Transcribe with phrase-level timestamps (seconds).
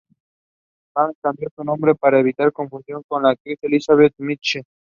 [0.95, 4.63] Banks cambió su nombre para evitar confusión con la actriz Elizabeth Mitchell.